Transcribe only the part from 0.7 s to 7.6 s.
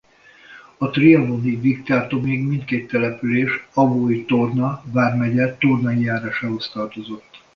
A trianoni diktátumig mindkét település Abaúj-Torna vármegye Tornai járásához tartozott.